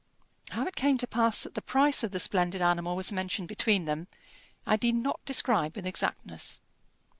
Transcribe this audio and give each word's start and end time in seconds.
How 0.49 0.65
it 0.65 0.75
came 0.75 0.97
to 0.97 1.05
pass 1.05 1.43
that 1.43 1.53
the 1.53 1.61
price 1.61 2.01
of 2.03 2.09
the 2.09 2.19
splendid 2.19 2.59
animal 2.59 2.95
was 2.95 3.11
mentioned 3.11 3.47
between 3.47 3.85
them, 3.85 4.07
I 4.65 4.77
need 4.81 4.95
not 4.95 5.23
describe 5.25 5.75
with 5.75 5.85
exactness. 5.85 6.59